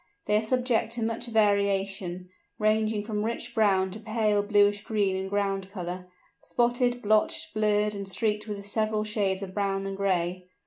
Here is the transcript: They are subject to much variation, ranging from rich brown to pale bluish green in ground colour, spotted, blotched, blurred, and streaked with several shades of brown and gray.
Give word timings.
They 0.25 0.35
are 0.35 0.41
subject 0.41 0.93
to 0.93 1.03
much 1.03 1.27
variation, 1.27 2.29
ranging 2.57 3.05
from 3.05 3.23
rich 3.23 3.53
brown 3.53 3.91
to 3.91 3.99
pale 3.99 4.41
bluish 4.41 4.81
green 4.81 5.15
in 5.15 5.27
ground 5.29 5.69
colour, 5.69 6.07
spotted, 6.41 7.03
blotched, 7.03 7.53
blurred, 7.53 7.93
and 7.93 8.07
streaked 8.07 8.47
with 8.47 8.65
several 8.65 9.03
shades 9.03 9.43
of 9.43 9.53
brown 9.53 9.85
and 9.85 9.95
gray. 9.95 10.47